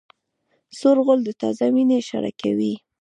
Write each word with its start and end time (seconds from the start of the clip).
سور 0.79 0.97
غول 1.05 1.19
د 1.25 1.29
تازه 1.41 1.65
وینې 1.73 1.95
اشاره 2.01 2.31
کوي. 2.41 2.73